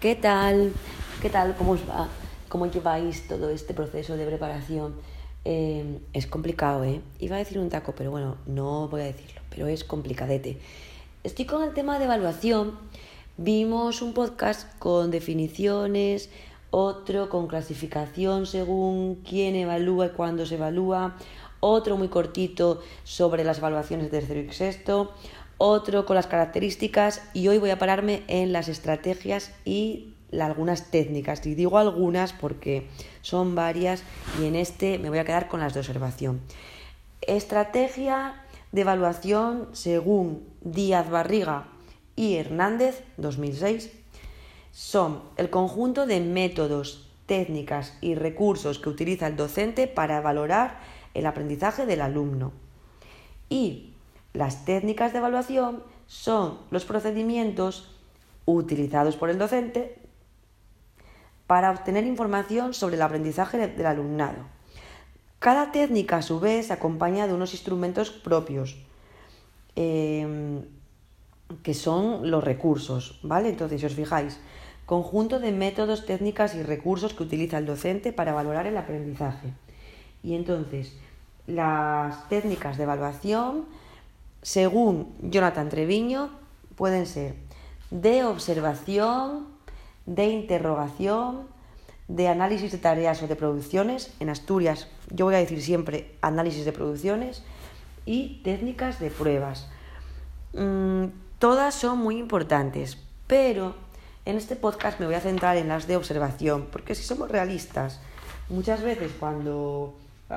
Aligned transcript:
¿Qué 0.00 0.14
tal? 0.14 0.72
¿Qué 1.20 1.28
tal? 1.28 1.56
¿Cómo 1.56 1.72
os 1.72 1.80
va? 1.80 2.06
¿Cómo 2.48 2.66
lleváis 2.66 3.26
todo 3.26 3.50
este 3.50 3.74
proceso 3.74 4.16
de 4.16 4.26
preparación? 4.26 4.94
Eh, 5.44 5.98
es 6.12 6.28
complicado, 6.28 6.84
¿eh? 6.84 7.00
Iba 7.18 7.34
a 7.34 7.40
decir 7.40 7.58
un 7.58 7.68
taco, 7.68 7.96
pero 7.96 8.12
bueno, 8.12 8.36
no 8.46 8.86
voy 8.86 9.00
a 9.00 9.04
decirlo, 9.06 9.40
pero 9.50 9.66
es 9.66 9.82
complicadete. 9.82 10.60
Estoy 11.24 11.46
con 11.46 11.64
el 11.64 11.74
tema 11.74 11.98
de 11.98 12.04
evaluación. 12.04 12.78
Vimos 13.38 14.00
un 14.00 14.14
podcast 14.14 14.78
con 14.78 15.10
definiciones, 15.10 16.30
otro 16.70 17.28
con 17.28 17.48
clasificación 17.48 18.46
según 18.46 19.16
quién 19.28 19.56
evalúa 19.56 20.06
y 20.06 20.10
cuándo 20.10 20.46
se 20.46 20.54
evalúa, 20.54 21.16
otro 21.58 21.96
muy 21.96 22.06
cortito 22.06 22.82
sobre 23.02 23.42
las 23.42 23.58
evaluaciones 23.58 24.12
de 24.12 24.20
tercero 24.20 24.38
y 24.38 24.52
sexto, 24.52 25.12
otro 25.58 26.06
con 26.06 26.16
las 26.16 26.28
características 26.28 27.22
y 27.34 27.48
hoy 27.48 27.58
voy 27.58 27.70
a 27.70 27.78
pararme 27.78 28.22
en 28.28 28.52
las 28.52 28.68
estrategias 28.68 29.52
y 29.64 30.14
algunas 30.32 30.90
técnicas. 30.90 31.44
Y 31.46 31.54
digo 31.54 31.78
algunas 31.78 32.32
porque 32.32 32.88
son 33.22 33.54
varias 33.54 34.02
y 34.40 34.46
en 34.46 34.54
este 34.54 34.98
me 34.98 35.10
voy 35.10 35.18
a 35.18 35.24
quedar 35.24 35.48
con 35.48 35.60
las 35.60 35.74
de 35.74 35.80
observación. 35.80 36.40
Estrategia 37.22 38.42
de 38.72 38.82
evaluación 38.82 39.68
según 39.72 40.46
Díaz 40.60 41.10
Barriga 41.10 41.68
y 42.14 42.36
Hernández 42.36 43.02
2006 43.16 43.90
son 44.72 45.22
el 45.36 45.50
conjunto 45.50 46.06
de 46.06 46.20
métodos, 46.20 47.08
técnicas 47.26 47.98
y 48.00 48.14
recursos 48.14 48.78
que 48.78 48.88
utiliza 48.88 49.26
el 49.26 49.36
docente 49.36 49.88
para 49.88 50.20
valorar 50.20 50.78
el 51.14 51.26
aprendizaje 51.26 51.84
del 51.84 52.00
alumno. 52.00 52.52
Y 53.48 53.94
las 54.38 54.64
técnicas 54.64 55.12
de 55.12 55.18
evaluación 55.18 55.82
son 56.06 56.58
los 56.70 56.84
procedimientos 56.84 57.90
utilizados 58.44 59.16
por 59.16 59.30
el 59.30 59.38
docente 59.38 59.98
para 61.48 61.72
obtener 61.72 62.04
información 62.06 62.72
sobre 62.72 62.94
el 62.94 63.02
aprendizaje 63.02 63.58
del 63.58 63.86
alumnado. 63.86 64.46
Cada 65.40 65.72
técnica, 65.72 66.18
a 66.18 66.22
su 66.22 66.38
vez, 66.38 66.70
acompaña 66.70 67.26
de 67.26 67.34
unos 67.34 67.52
instrumentos 67.52 68.10
propios, 68.10 68.76
em, 69.74 70.62
que 71.64 71.74
son 71.74 72.30
los 72.30 72.44
recursos, 72.44 73.18
¿vale? 73.24 73.48
Entonces, 73.48 73.80
si 73.80 73.86
os 73.86 73.94
fijáis, 73.94 74.38
conjunto 74.86 75.40
de 75.40 75.50
métodos, 75.50 76.06
técnicas 76.06 76.54
y 76.54 76.62
recursos 76.62 77.12
que 77.12 77.24
utiliza 77.24 77.58
el 77.58 77.66
docente 77.66 78.12
para 78.12 78.34
valorar 78.34 78.68
el 78.68 78.76
aprendizaje. 78.76 79.52
Y 80.22 80.36
entonces, 80.36 80.96
las 81.48 82.28
técnicas 82.28 82.76
de 82.76 82.84
evaluación 82.84 83.66
según 84.42 85.14
Jonathan 85.22 85.68
Treviño, 85.68 86.30
pueden 86.76 87.06
ser 87.06 87.34
de 87.90 88.24
observación, 88.24 89.46
de 90.06 90.26
interrogación, 90.26 91.48
de 92.08 92.28
análisis 92.28 92.72
de 92.72 92.78
tareas 92.78 93.22
o 93.22 93.28
de 93.28 93.36
producciones. 93.36 94.12
En 94.20 94.30
Asturias, 94.30 94.88
yo 95.10 95.26
voy 95.26 95.34
a 95.34 95.38
decir 95.38 95.62
siempre 95.62 96.16
análisis 96.22 96.64
de 96.64 96.72
producciones 96.72 97.42
y 98.06 98.40
técnicas 98.42 98.98
de 99.00 99.10
pruebas. 99.10 99.68
Mm, 100.54 101.06
todas 101.38 101.74
son 101.74 101.98
muy 101.98 102.16
importantes, 102.18 102.98
pero 103.26 103.74
en 104.24 104.36
este 104.36 104.56
podcast 104.56 105.00
me 105.00 105.06
voy 105.06 105.14
a 105.14 105.20
centrar 105.20 105.56
en 105.56 105.68
las 105.68 105.86
de 105.86 105.96
observación, 105.96 106.68
porque 106.72 106.94
si 106.94 107.02
somos 107.02 107.30
realistas, 107.30 108.00
muchas 108.48 108.82
veces 108.82 109.12
cuando 109.18 109.94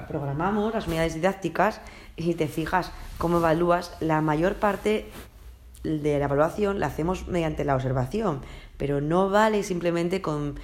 programamos 0.08 0.74
las 0.74 0.88
unidades 0.88 1.16
didácticas 1.16 1.82
y 2.16 2.34
te 2.36 2.48
fijas 2.48 2.92
cómo 3.18 3.38
evalúas, 3.38 3.92
la 4.00 4.22
mayor 4.22 4.56
parte 4.56 5.10
de 5.84 6.20
la 6.20 6.26
evaluación 6.26 6.80
la 6.80 6.88
hacemos 6.88 7.28
mediante 7.28 7.66
la 7.66 7.76
observación, 7.76 8.42
pero 8.78 9.02
no 9.02 9.30
vale 9.30 9.64
simplemente 9.64 10.22
con, 10.22 10.56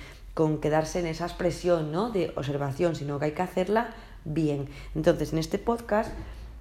quedarse 0.62 1.00
en 1.00 1.08
esa 1.08 1.26
expresión 1.26 1.92
¿no? 1.92 2.12
de 2.12 2.32
observación, 2.36 2.96
sino 2.96 3.20
que 3.20 3.26
hay 3.26 3.32
que 3.32 3.42
hacerla 3.42 3.90
bien. 4.24 4.70
Entonces, 4.96 5.34
en 5.34 5.40
este 5.40 5.58
podcast 5.58 6.12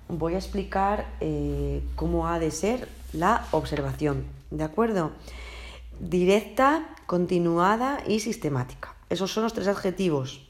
voy 0.08 0.34
a 0.34 0.38
explicar 0.38 1.06
eh, 1.20 1.82
cómo 1.94 2.28
ha 2.28 2.38
de 2.38 2.50
ser 2.50 2.88
la 3.12 3.44
observación, 3.50 4.24
¿de 4.50 4.64
acuerdo? 4.64 5.12
Directa, 6.00 6.88
continuada 7.06 7.98
y 8.06 8.20
sistemática. 8.20 8.94
Esos 9.10 9.30
son 9.30 9.44
los 9.44 9.52
tres 9.52 9.68
adjetivos 9.68 10.45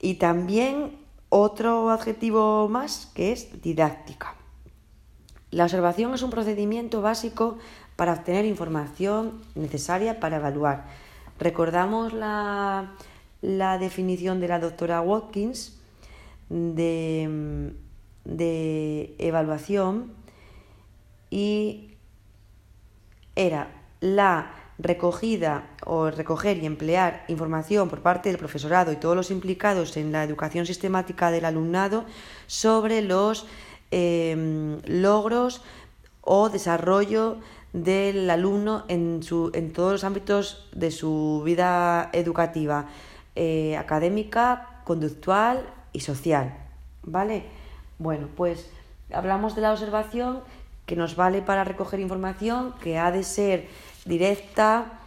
y 0.00 0.14
también 0.14 0.98
otro 1.28 1.90
adjetivo 1.90 2.68
más 2.68 3.10
que 3.14 3.32
es 3.32 3.60
didáctica. 3.62 4.34
La 5.50 5.64
observación 5.64 6.14
es 6.14 6.22
un 6.22 6.30
procedimiento 6.30 7.00
básico 7.00 7.58
para 7.96 8.12
obtener 8.12 8.44
información 8.44 9.40
necesaria 9.54 10.20
para 10.20 10.36
evaluar. 10.36 10.86
Recordamos 11.38 12.12
la, 12.12 12.94
definición 13.78 14.40
de 14.40 14.48
la 14.48 14.58
doctora 14.58 15.00
Watkins 15.00 15.78
de, 16.48 17.72
de 18.24 19.14
evaluación 19.18 20.12
y 21.30 21.94
era 23.36 23.68
la 24.00 24.50
recogida 24.78 25.70
o 25.84 26.10
recoger 26.10 26.58
y 26.58 26.66
emplear 26.66 27.24
información 27.28 27.88
por 27.88 28.00
parte 28.00 28.28
del 28.28 28.38
profesorado 28.38 28.92
y 28.92 28.96
todos 28.96 29.16
los 29.16 29.30
implicados 29.30 29.96
en 29.96 30.12
la 30.12 30.22
educación 30.22 30.66
sistemática 30.66 31.30
del 31.30 31.44
alumnado 31.44 32.04
sobre 32.46 33.02
los 33.02 33.46
em, 33.90 34.78
logros 34.86 35.62
o 36.22 36.48
desarrollo 36.48 37.38
del 37.72 38.30
alumno 38.30 38.84
en, 38.88 39.22
su, 39.22 39.50
en, 39.54 39.72
todos 39.72 39.92
los 39.92 40.04
ámbitos 40.04 40.68
de 40.72 40.90
su 40.90 41.42
vida 41.44 42.10
educativa, 42.12 42.86
eh, 43.34 43.76
académica, 43.76 44.82
conductual 44.84 45.68
y 45.92 46.00
social. 46.00 46.56
¿Vale? 47.02 47.44
Bueno, 47.98 48.28
pues 48.36 48.70
hablamos 49.12 49.56
de 49.56 49.62
la 49.62 49.72
observación 49.72 50.40
que 50.86 50.96
nos 50.96 51.16
vale 51.16 51.42
para 51.42 51.64
recoger 51.64 52.00
información, 52.00 52.74
que 52.80 52.98
ha 52.98 53.10
de 53.10 53.22
ser 53.22 53.68
directa, 54.08 54.98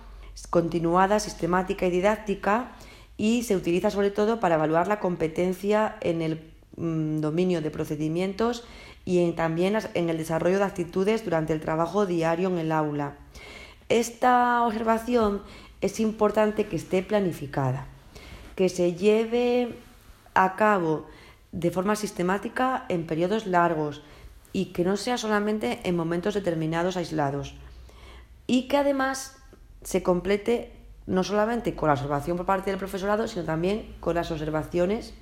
continuada, 0.50 1.20
sistemática 1.20 1.88
y 1.88 1.92
didáctica 1.92 2.72
y 3.18 3.44
se 3.44 3.56
utiliza 3.56 3.90
sobre 3.90 4.12
todo 4.12 4.40
para 4.40 4.56
evaluar 4.56 4.88
la 4.88 5.00
competencia 5.00 5.98
en 6.02 6.22
el 6.22 6.52
mm, 6.78 7.20
dominio 7.20 7.62
de 7.62 7.72
procedimientos 7.72 8.64
y 9.04 9.32
también 9.34 9.78
en 9.94 10.10
el 10.10 10.18
desarrollo 10.18 10.60
de 10.60 10.64
actitudes 10.64 11.26
durante 11.26 11.54
el 11.54 11.60
trabajo 11.60 12.06
diario 12.06 12.50
en 12.50 12.60
el 12.60 12.72
aula. 12.72 13.18
Esta 13.90 14.64
observación 14.64 15.42
es 15.82 16.00
importante 16.00 16.68
que 16.68 16.76
esté 16.76 17.04
planificada, 17.04 17.88
que 18.56 18.70
se 18.70 18.94
lleve 18.94 19.76
a 20.34 20.56
cabo 20.56 21.06
de 21.52 21.72
forma 21.72 21.96
sistemática 21.96 22.86
en 22.88 23.06
periodos 23.06 23.48
largos 23.48 24.02
y 24.54 24.66
que 24.66 24.84
no 24.84 24.96
sea 24.96 25.18
solamente 25.18 25.82
en 25.84 25.96
momentos 25.96 26.34
determinados 26.34 26.96
aislados 26.96 27.56
y 28.48 28.68
que 28.68 28.78
además 28.78 29.38
se 29.84 30.04
complete 30.04 30.72
no 31.08 31.24
solamente 31.24 31.76
con 31.76 31.88
la 31.88 31.94
observación 31.94 32.38
por 32.38 32.46
parte 32.46 32.70
del 32.70 32.80
profesorado, 32.80 33.28
sino 33.28 33.44
también 33.44 33.96
con 34.00 34.16
las 34.16 34.32
observaciones 34.32 35.14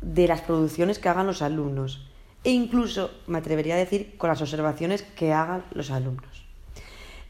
de 0.00 0.26
las 0.28 0.40
producciones 0.40 0.98
que 0.98 1.08
hagan 1.08 1.26
los 1.26 1.42
alumnos 1.42 2.08
e 2.42 2.50
incluso, 2.50 3.10
me 3.26 3.38
atrevería 3.38 3.74
a 3.74 3.78
decir, 3.78 4.18
con 4.18 4.28
las 4.28 4.42
observaciones 4.42 5.02
que 5.02 5.32
hagan 5.32 5.64
los 5.72 5.90
alumnos. 5.90 6.44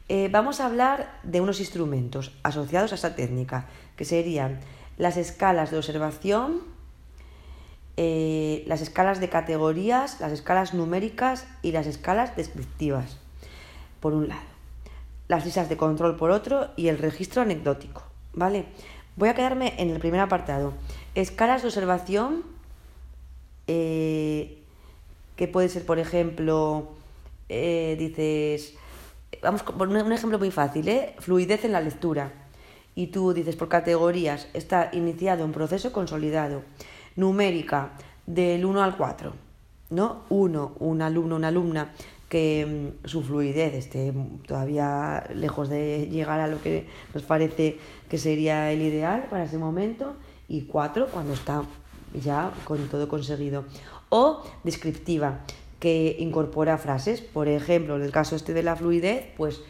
Eh, 0.08 0.28
vamos 0.30 0.60
a 0.60 0.66
hablar 0.66 1.20
de 1.22 1.40
unos 1.40 1.60
instrumentos 1.60 2.32
asociados 2.42 2.90
a 2.90 2.96
esta 2.96 3.14
técnica, 3.14 3.68
que 3.96 4.04
serían 4.04 4.58
las 4.98 5.16
escalas 5.16 5.70
de 5.70 5.78
observación, 5.78 6.62
eh, 7.96 8.64
las 8.66 8.80
escalas 8.80 9.20
de 9.20 9.28
categorías, 9.28 10.18
las 10.20 10.32
escalas 10.32 10.74
numéricas 10.74 11.46
y 11.62 11.70
las 11.70 11.86
escalas 11.86 12.34
descriptivas 12.34 13.18
por 14.04 14.12
un 14.12 14.28
lado, 14.28 14.42
las 15.28 15.46
listas 15.46 15.70
de 15.70 15.78
control 15.78 16.16
por 16.16 16.30
otro 16.30 16.68
y 16.76 16.88
el 16.88 16.98
registro 16.98 17.40
anecdótico, 17.40 18.02
¿vale? 18.34 18.66
Voy 19.16 19.30
a 19.30 19.34
quedarme 19.34 19.72
en 19.78 19.88
el 19.88 19.98
primer 19.98 20.20
apartado. 20.20 20.74
Escalas 21.14 21.62
de 21.62 21.68
observación, 21.68 22.42
eh, 23.66 24.58
que 25.36 25.48
puede 25.48 25.70
ser, 25.70 25.86
por 25.86 25.98
ejemplo, 25.98 26.90
eh, 27.48 27.96
dices, 27.98 28.74
vamos 29.42 29.62
por 29.62 29.88
un 29.88 30.12
ejemplo 30.12 30.38
muy 30.38 30.50
fácil, 30.50 30.86
¿eh? 30.86 31.14
Fluidez 31.20 31.64
en 31.64 31.72
la 31.72 31.80
lectura. 31.80 32.30
Y 32.94 33.06
tú 33.06 33.32
dices 33.32 33.56
por 33.56 33.70
categorías, 33.70 34.48
está 34.52 34.90
iniciado 34.92 35.46
un 35.46 35.52
proceso 35.52 35.92
consolidado. 35.92 36.62
Numérica, 37.16 37.92
del 38.26 38.66
1 38.66 38.82
al 38.82 38.98
4, 38.98 39.32
¿no? 39.90 40.22
1, 40.28 40.76
un 40.78 41.02
alumno, 41.02 41.36
una 41.36 41.48
alumna 41.48 41.92
que 42.28 42.92
mm, 43.02 43.06
su 43.06 43.22
fluidez 43.22 43.74
esté 43.74 44.12
todavía 44.46 45.24
lejos 45.34 45.68
de 45.68 46.08
llegar 46.10 46.40
a 46.40 46.48
lo 46.48 46.60
que 46.60 46.86
nos 47.12 47.22
parece 47.22 47.78
que 48.08 48.18
sería 48.18 48.72
el 48.72 48.82
ideal 48.82 49.26
para 49.30 49.44
ese 49.44 49.58
momento 49.58 50.14
y 50.48 50.62
cuatro 50.62 51.08
cuando 51.08 51.32
está 51.32 51.62
ya 52.14 52.52
con 52.64 52.88
todo 52.88 53.08
conseguido 53.08 53.64
o 54.08 54.42
descriptiva 54.62 55.40
que 55.80 56.16
incorpora 56.18 56.78
frases 56.78 57.20
por 57.20 57.48
ejemplo 57.48 57.96
en 57.96 58.02
el 58.02 58.12
caso 58.12 58.36
este 58.36 58.52
de 58.52 58.62
la 58.62 58.76
fluidez 58.76 59.26
pues 59.36 59.62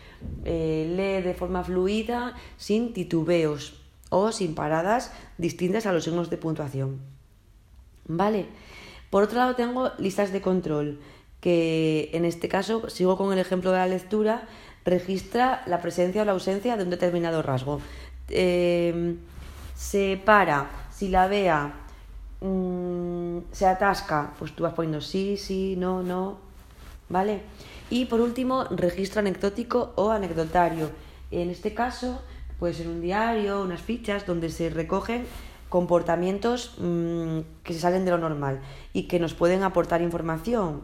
eh, 0.44 0.92
lee 0.96 1.26
de 1.26 1.34
forma 1.34 1.64
fluida, 1.64 2.34
sin 2.56 2.92
titubeos 2.92 3.80
o 4.10 4.30
sin 4.30 4.54
paradas 4.54 5.12
distintas 5.38 5.86
a 5.86 5.92
los 5.92 6.04
signos 6.04 6.30
de 6.30 6.36
puntuación. 6.36 7.00
¿Vale? 8.06 8.46
Por 9.14 9.22
otro 9.22 9.38
lado 9.38 9.54
tengo 9.54 9.92
listas 9.98 10.32
de 10.32 10.40
control, 10.40 10.98
que 11.40 12.10
en 12.14 12.24
este 12.24 12.48
caso 12.48 12.90
sigo 12.90 13.16
con 13.16 13.32
el 13.32 13.38
ejemplo 13.38 13.70
de 13.70 13.78
la 13.78 13.86
lectura, 13.86 14.48
registra 14.84 15.62
la 15.66 15.80
presencia 15.80 16.22
o 16.22 16.24
la 16.24 16.32
ausencia 16.32 16.76
de 16.76 16.82
un 16.82 16.90
determinado 16.90 17.40
rasgo. 17.40 17.80
Eh, 18.28 19.14
se 19.76 20.20
para, 20.24 20.68
si 20.90 21.10
la 21.10 21.28
vea 21.28 21.74
mm, 22.40 23.38
se 23.52 23.66
atasca, 23.66 24.32
pues 24.36 24.50
tú 24.50 24.64
vas 24.64 24.72
poniendo 24.72 25.00
sí, 25.00 25.36
sí, 25.36 25.76
no, 25.78 26.02
no, 26.02 26.38
¿vale? 27.08 27.42
Y 27.90 28.06
por 28.06 28.20
último, 28.20 28.64
registro 28.64 29.20
anecdótico 29.20 29.92
o 29.94 30.10
anecdotario. 30.10 30.90
En 31.30 31.50
este 31.50 31.72
caso, 31.72 32.20
puede 32.58 32.74
ser 32.74 32.88
un 32.88 33.00
diario, 33.00 33.62
unas 33.62 33.80
fichas 33.80 34.26
donde 34.26 34.50
se 34.50 34.70
recogen 34.70 35.24
comportamientos 35.74 36.76
mm, 36.78 37.40
que 37.64 37.72
se 37.72 37.80
salen 37.80 38.04
de 38.04 38.12
lo 38.12 38.18
normal 38.18 38.60
y 38.92 39.08
que 39.08 39.18
nos 39.18 39.34
pueden 39.34 39.64
aportar 39.64 40.02
información 40.02 40.82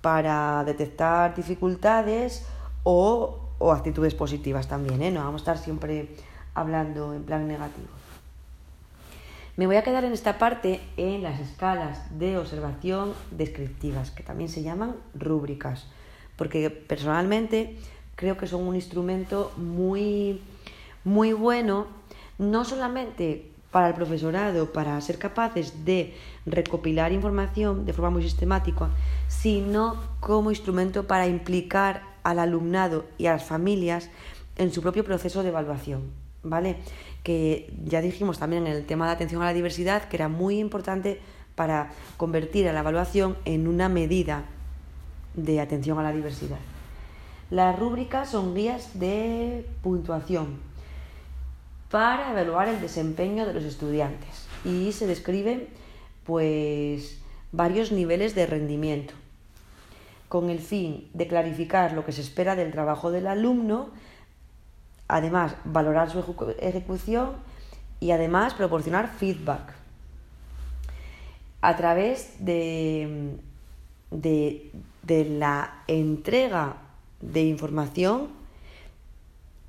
para 0.00 0.64
detectar 0.64 1.34
dificultades 1.34 2.46
o, 2.82 3.38
o 3.58 3.70
actitudes 3.70 4.14
positivas 4.14 4.66
también, 4.66 5.02
¿eh? 5.02 5.10
No 5.10 5.20
vamos 5.20 5.42
a 5.42 5.52
estar 5.52 5.58
siempre 5.58 6.08
hablando 6.54 7.12
en 7.12 7.24
plan 7.24 7.46
negativo. 7.46 7.88
Me 9.58 9.66
voy 9.66 9.76
a 9.76 9.82
quedar 9.82 10.04
en 10.04 10.14
esta 10.14 10.38
parte 10.38 10.80
en 10.96 11.22
las 11.22 11.38
escalas 11.38 11.98
de 12.18 12.38
observación 12.38 13.12
descriptivas, 13.32 14.10
que 14.10 14.22
también 14.22 14.48
se 14.48 14.62
llaman 14.62 14.96
rúbricas, 15.14 15.84
porque 16.36 16.70
personalmente 16.70 17.76
creo 18.16 18.38
que 18.38 18.46
son 18.46 18.62
un 18.62 18.74
instrumento 18.74 19.52
muy, 19.58 20.40
muy 21.04 21.34
bueno, 21.34 21.88
no 22.38 22.64
solamente 22.64 23.49
para 23.70 23.88
el 23.88 23.94
profesorado, 23.94 24.72
para 24.72 25.00
ser 25.00 25.18
capaces 25.18 25.84
de 25.84 26.14
recopilar 26.46 27.12
información 27.12 27.84
de 27.84 27.92
forma 27.92 28.10
muy 28.10 28.22
sistemática, 28.22 28.90
sino 29.28 29.96
como 30.20 30.50
instrumento 30.50 31.06
para 31.06 31.26
implicar 31.26 32.02
al 32.22 32.38
alumnado 32.38 33.06
y 33.16 33.26
a 33.26 33.32
las 33.32 33.44
familias 33.44 34.10
en 34.56 34.72
su 34.72 34.82
propio 34.82 35.04
proceso 35.04 35.42
de 35.42 35.48
evaluación. 35.50 36.18
¿Vale? 36.42 36.78
que 37.22 37.72
ya 37.84 38.00
dijimos 38.00 38.38
también 38.38 38.66
en 38.66 38.72
el 38.72 38.86
tema 38.86 39.06
de 39.06 39.12
atención 39.12 39.42
a 39.42 39.46
la 39.46 39.52
diversidad 39.52 40.08
que 40.08 40.16
era 40.16 40.28
muy 40.28 40.58
importante 40.58 41.20
para 41.54 41.90
convertir 42.16 42.68
a 42.68 42.72
la 42.72 42.80
evaluación 42.80 43.36
en 43.44 43.68
una 43.68 43.88
medida 43.88 44.44
de 45.34 45.60
atención 45.60 45.98
a 45.98 46.02
la 46.02 46.12
diversidad. 46.12 46.58
Las 47.50 47.78
rúbricas 47.78 48.30
son 48.30 48.54
guías 48.54 48.98
de 48.98 49.66
puntuación 49.82 50.58
para 51.90 52.30
evaluar 52.30 52.68
el 52.68 52.80
desempeño 52.80 53.46
de 53.46 53.54
los 53.54 53.64
estudiantes. 53.64 54.46
Y 54.64 54.92
se 54.92 55.06
describen 55.06 55.68
pues 56.24 57.18
varios 57.52 57.92
niveles 57.92 58.34
de 58.34 58.46
rendimiento 58.46 59.14
con 60.28 60.50
el 60.50 60.60
fin 60.60 61.08
de 61.12 61.26
clarificar 61.26 61.92
lo 61.92 62.04
que 62.04 62.12
se 62.12 62.20
espera 62.20 62.54
del 62.54 62.70
trabajo 62.70 63.10
del 63.10 63.26
alumno 63.26 63.90
además 65.10 65.56
valorar 65.64 66.10
su 66.10 66.24
ejecución 66.60 67.32
y 67.98 68.12
además 68.12 68.54
proporcionar 68.54 69.08
feedback 69.08 69.74
a 71.60 71.76
través 71.76 72.34
de, 72.38 73.36
de, 74.10 74.70
la 75.24 75.82
entrega 75.86 76.76
de 77.20 77.42
información 77.42 78.28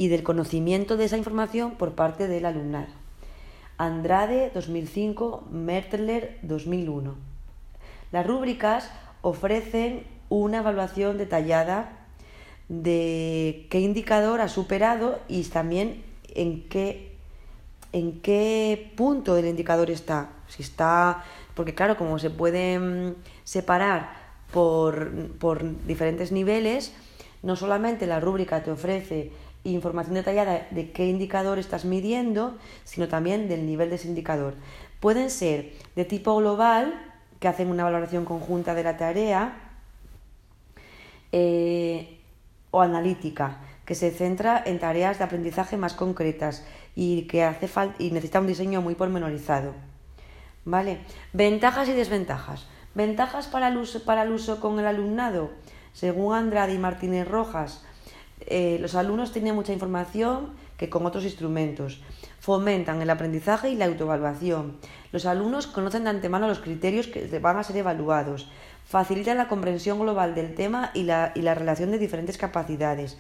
y 0.01 0.07
del 0.07 0.24
conocimiento 0.24 0.98
de 0.98 1.06
esa 1.06 1.15
información 1.15 1.74
por 1.74 1.94
parte 1.94 2.27
del 2.27 2.48
alumnado. 2.48 2.88
Andrade 3.77 4.50
2005, 4.51 5.48
Mertler 5.51 6.39
2001. 6.42 7.13
Las 8.12 8.25
rúbricas 8.25 8.89
ofrecen 9.21 10.07
una 10.27 10.57
evaluación 10.57 11.19
detallada 11.19 12.00
de 12.68 13.68
qué 13.69 13.80
indicador 13.80 14.42
ha 14.42 14.48
superado 14.48 15.19
y 15.27 15.44
también 15.44 16.04
en 16.33 16.68
qué, 16.68 17.15
en 17.94 18.21
qué 18.21 18.92
punto 18.97 19.36
del 19.36 19.45
indicador 19.45 19.92
está. 19.92 20.30
Si 20.47 20.63
está, 20.63 21.24
porque 21.54 21.75
claro, 21.75 21.95
como 21.95 22.18
se 22.18 22.31
pueden 22.31 23.18
separar 23.44 24.13
por, 24.51 25.12
por 25.38 25.86
diferentes 25.86 26.31
niveles, 26.31 26.92
no 27.44 27.56
solamente 27.56 28.07
la 28.07 28.19
rúbrica 28.19 28.63
te 28.63 28.71
ofrece 28.71 29.31
información 29.63 30.15
detallada 30.15 30.67
de 30.71 30.91
qué 30.91 31.07
indicador 31.07 31.59
estás 31.59 31.85
midiendo, 31.85 32.57
sino 32.83 33.07
también 33.07 33.47
del 33.47 33.65
nivel 33.65 33.89
de 33.89 33.95
ese 33.95 34.07
indicador. 34.07 34.55
Pueden 34.99 35.29
ser 35.29 35.73
de 35.95 36.05
tipo 36.05 36.35
global, 36.37 36.93
que 37.39 37.47
hacen 37.47 37.69
una 37.69 37.83
valoración 37.83 38.25
conjunta 38.25 38.73
de 38.75 38.83
la 38.83 38.97
tarea, 38.97 39.71
eh, 41.31 42.19
o 42.71 42.81
analítica, 42.81 43.59
que 43.85 43.95
se 43.95 44.11
centra 44.11 44.61
en 44.65 44.79
tareas 44.79 45.17
de 45.17 45.23
aprendizaje 45.25 45.77
más 45.77 45.93
concretas 45.93 46.65
y 46.95 47.23
que 47.23 47.43
hace 47.43 47.67
falta 47.67 47.95
y 47.99 48.11
necesita 48.11 48.39
un 48.39 48.47
diseño 48.47 48.81
muy 48.81 48.95
pormenorizado. 48.95 49.73
¿Vale? 50.63 50.99
Ventajas 51.33 51.89
y 51.89 51.93
desventajas. 51.93 52.67
Ventajas 52.93 53.47
para 53.47 53.69
el 53.69 53.77
uso, 53.77 54.03
para 54.03 54.23
el 54.23 54.31
uso 54.31 54.59
con 54.59 54.79
el 54.79 54.85
alumnado. 54.85 55.51
Según 55.93 56.35
Andrade 56.35 56.73
y 56.73 56.77
Martínez 56.77 57.27
Rojas, 57.27 57.83
eh, 58.47 58.77
los 58.79 58.95
alumnos 58.95 59.31
tienen 59.31 59.55
mucha 59.55 59.73
información 59.73 60.49
que 60.77 60.89
con 60.89 61.05
otros 61.05 61.23
instrumentos. 61.23 62.01
Fomentan 62.39 63.01
el 63.01 63.09
aprendizaje 63.09 63.69
y 63.69 63.75
la 63.75 63.85
autoevaluación. 63.85 64.77
Los 65.11 65.25
alumnos 65.25 65.67
conocen 65.67 66.05
de 66.05 66.09
antemano 66.09 66.47
los 66.47 66.59
criterios 66.59 67.07
que 67.07 67.39
van 67.39 67.57
a 67.57 67.63
ser 67.63 67.77
evaluados 67.77 68.47
facilitan 68.91 69.38
la 69.38 69.47
comprensión 69.47 69.99
global 69.99 70.35
del 70.35 70.53
tema 70.53 70.91
y 70.93 71.03
la, 71.03 71.31
relación 71.33 71.91
de 71.91 71.97
diferentes 71.97 72.38
capacidades, 72.38 73.17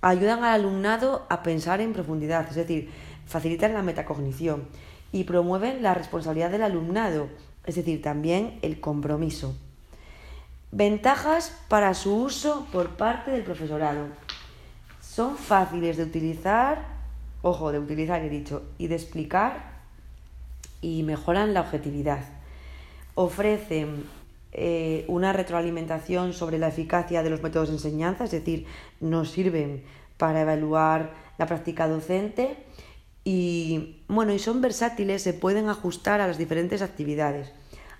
ayudan 0.00 0.42
al 0.42 0.60
alumnado 0.60 1.24
a 1.28 1.44
pensar 1.44 1.80
en 1.80 1.92
profundidad, 1.92 2.48
es 2.48 2.56
decir, 2.56 2.90
facilitan 3.24 3.74
la 3.74 3.82
metacognición 3.82 4.64
y 5.12 5.22
promueven 5.22 5.84
la 5.84 5.94
responsabilidad 5.94 6.50
del 6.50 6.64
alumnado, 6.64 7.28
es 7.64 7.76
decir, 7.76 8.02
también 8.02 8.58
el 8.62 8.80
compromiso. 8.80 9.54
Ventajas 10.72 11.56
para 11.68 11.94
su 11.94 12.16
uso 12.16 12.66
por 12.72 12.96
parte 12.96 13.30
del 13.30 13.44
profesorado. 13.44 14.08
Son 15.14 15.36
fáciles 15.36 15.96
de 15.96 16.02
utilizar, 16.02 16.88
ojo, 17.40 17.70
de 17.70 17.78
utilizar 17.78 18.20
he 18.24 18.28
dicho, 18.28 18.64
y 18.78 18.88
de 18.88 18.96
explicar 18.96 19.74
y 20.80 21.04
mejoran 21.04 21.54
la 21.54 21.60
objetividad. 21.60 22.24
Ofrecen 23.14 24.06
eh, 24.50 25.04
una 25.06 25.32
retroalimentación 25.32 26.32
sobre 26.32 26.58
la 26.58 26.66
eficacia 26.66 27.22
de 27.22 27.30
los 27.30 27.44
métodos 27.44 27.68
de 27.68 27.74
enseñanza, 27.74 28.24
es 28.24 28.32
decir, 28.32 28.66
nos 28.98 29.30
sirven 29.30 29.84
para 30.16 30.40
evaluar 30.40 31.12
la 31.38 31.46
práctica 31.46 31.86
docente 31.86 32.56
y 33.22 34.02
bueno, 34.08 34.32
y 34.32 34.40
son 34.40 34.60
versátiles, 34.60 35.22
se 35.22 35.32
pueden 35.32 35.68
ajustar 35.68 36.20
a 36.22 36.26
las 36.26 36.38
diferentes 36.38 36.82
actividades. 36.82 37.52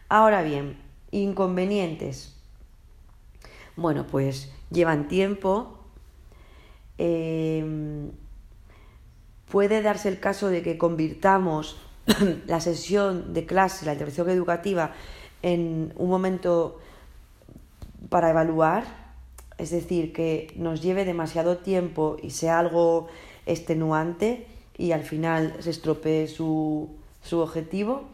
Ahora 0.08 0.42
bien, 0.42 0.78
inconvenientes. 1.12 2.34
Bueno, 3.76 4.04
pues 4.04 4.52
llevan 4.72 5.06
tiempo. 5.06 5.83
Em, 6.98 8.12
puede 9.50 9.82
darse 9.82 10.08
el 10.08 10.20
caso 10.20 10.48
de 10.48 10.62
que 10.62 10.78
convirtamos 10.78 11.76
la 12.46 12.60
sesión 12.60 13.32
de 13.32 13.46
clase, 13.46 13.86
la 13.86 13.92
intervención 13.92 14.30
educativa, 14.30 14.92
en 15.42 15.92
un 15.96 16.08
momento 16.08 16.78
para 18.08 18.30
evaluar, 18.30 18.84
es 19.58 19.70
decir, 19.70 20.12
que 20.12 20.52
nos 20.56 20.82
lleve 20.82 21.04
demasiado 21.04 21.58
tiempo 21.58 22.16
y 22.22 22.30
sea 22.30 22.58
algo 22.58 23.08
extenuante 23.46 24.46
y 24.76 24.92
al 24.92 25.02
final 25.02 25.54
se 25.60 25.70
estropee 25.70 26.26
su, 26.28 26.90
objetivo. 27.32 28.04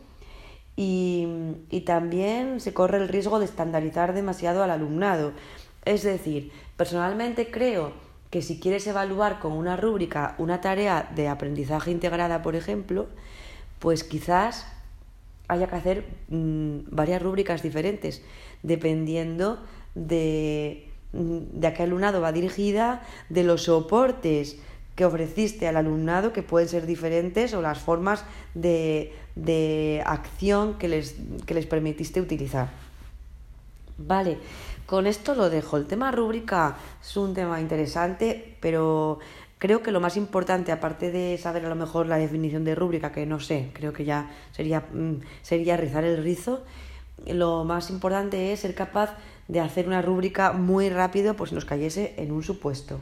Y, 0.76 1.26
y, 1.70 1.82
también 1.82 2.60
se 2.60 2.72
corre 2.72 2.98
el 2.98 3.08
riesgo 3.08 3.38
de 3.38 3.44
estandarizar 3.44 4.14
demasiado 4.14 4.62
al 4.62 4.70
alumnado. 4.70 5.32
Es 5.84 6.04
decir, 6.04 6.52
personalmente 6.76 7.50
creo 7.50 7.92
que 8.30 8.42
si 8.42 8.60
quieres 8.60 8.86
evaluar 8.86 9.40
con 9.40 9.52
una 9.52 9.76
rúbrica 9.76 10.34
una 10.38 10.60
tarea 10.60 11.10
de 11.14 11.28
aprendizaje 11.28 11.90
integrada, 11.90 12.42
por 12.42 12.54
ejemplo, 12.54 13.08
pues 13.80 14.04
quizás 14.04 14.66
haya 15.48 15.66
que 15.66 15.74
hacer 15.74 16.04
mm, 16.28 16.78
varias 16.90 17.20
rúbricas 17.20 17.62
diferentes, 17.62 18.22
dependiendo 18.62 19.58
de, 19.96 20.88
mm, 21.12 21.58
de 21.58 21.66
a 21.66 21.74
qué 21.74 21.82
alumnado 21.82 22.20
va 22.20 22.30
dirigida, 22.30 23.02
de 23.28 23.42
los 23.42 23.64
soportes 23.64 24.58
que 24.94 25.04
ofreciste 25.04 25.66
al 25.66 25.76
alumnado, 25.76 26.32
que 26.32 26.42
pueden 26.42 26.68
ser 26.68 26.86
diferentes, 26.86 27.52
o 27.54 27.62
las 27.62 27.78
formas 27.78 28.24
de, 28.54 29.12
de 29.34 30.02
acción 30.06 30.78
que 30.78 30.88
les, 30.88 31.16
que 31.46 31.54
les 31.54 31.66
permitiste 31.66 32.20
utilizar. 32.20 32.68
Vale, 33.98 34.38
con 34.90 35.06
esto 35.06 35.36
lo 35.36 35.50
dejo. 35.50 35.76
El 35.76 35.86
tema 35.86 36.10
rúbrica 36.10 36.76
es 37.00 37.16
un 37.16 37.32
tema 37.32 37.60
interesante, 37.60 38.56
pero 38.58 39.20
creo 39.58 39.84
que 39.84 39.92
lo 39.92 40.00
más 40.00 40.16
importante, 40.16 40.72
aparte 40.72 41.12
de 41.12 41.38
saber 41.38 41.64
a 41.64 41.68
lo 41.68 41.76
mejor 41.76 42.08
la 42.08 42.18
definición 42.18 42.64
de 42.64 42.74
rúbrica, 42.74 43.12
que 43.12 43.24
no 43.24 43.38
sé, 43.38 43.70
creo 43.72 43.92
que 43.92 44.04
ya 44.04 44.28
sería, 44.50 44.80
mm, 44.80 45.20
sería 45.42 45.76
rizar 45.76 46.02
el 46.02 46.20
rizo, 46.20 46.64
lo 47.24 47.62
más 47.62 47.88
importante 47.90 48.52
es 48.52 48.58
ser 48.58 48.74
capaz 48.74 49.14
de 49.46 49.60
hacer 49.60 49.86
una 49.86 50.02
rúbrica 50.02 50.50
muy 50.54 50.90
rápido 50.90 51.34
por 51.34 51.48
si 51.48 51.54
nos 51.54 51.64
cayese 51.64 52.14
en 52.16 52.32
un 52.32 52.42
supuesto. 52.42 53.00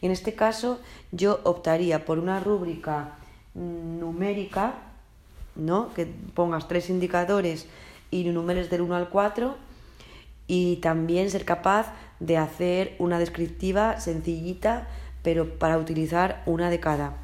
Y 0.00 0.06
en 0.06 0.12
este 0.12 0.34
caso 0.34 0.78
yo 1.10 1.40
optaría 1.42 2.04
por 2.04 2.20
una 2.20 2.38
rúbrica 2.38 3.18
mm, 3.54 3.98
numérica, 3.98 4.74
¿no? 5.56 5.92
que 5.94 6.06
pongas 6.06 6.68
tres 6.68 6.90
indicadores 6.90 7.66
y 8.12 8.22
números 8.22 8.70
del 8.70 8.82
1 8.82 8.94
al 8.94 9.08
4 9.08 9.67
y 10.48 10.76
también 10.76 11.30
ser 11.30 11.44
capaz 11.44 11.92
de 12.18 12.36
hacer 12.36 12.96
una 12.98 13.20
descriptiva 13.20 14.00
sencillita, 14.00 14.88
pero 15.22 15.58
para 15.58 15.78
utilizar 15.78 16.42
una 16.46 16.70
de 16.70 16.80
cada. 16.80 17.16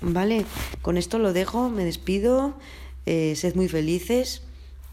Vale, 0.00 0.44
con 0.80 0.96
esto 0.96 1.18
lo 1.18 1.32
dejo, 1.32 1.68
me 1.68 1.84
despido, 1.84 2.54
eh, 3.06 3.34
sed 3.36 3.54
muy 3.54 3.68
felices 3.68 4.42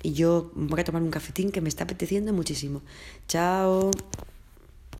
y 0.03 0.13
yo 0.13 0.51
voy 0.53 0.81
a 0.81 0.83
tomar 0.83 1.01
un 1.01 1.09
cafetín 1.09 1.51
que 1.51 1.61
me 1.61 1.69
está 1.69 1.85
apeteciendo 1.85 2.31
muchísimo. 2.33 2.81
Chao. 3.27 3.89